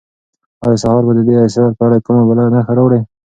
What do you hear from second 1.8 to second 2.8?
اړه کومه بله نښه